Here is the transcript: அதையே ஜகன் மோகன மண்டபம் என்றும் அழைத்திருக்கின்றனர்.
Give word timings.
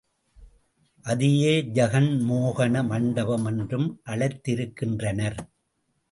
அதையே 1.05 1.61
ஜகன் 1.73 2.09
மோகன 2.29 2.83
மண்டபம் 2.85 3.45
என்றும் 3.45 4.01
அழைத்திருக்கின்றனர். 4.05 5.37